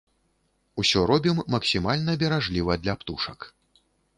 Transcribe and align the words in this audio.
Усё 0.83 1.03
робім 1.11 1.37
максімальна 1.55 2.17
беражліва 2.25 2.81
для 2.85 2.93
птушак. 3.03 3.39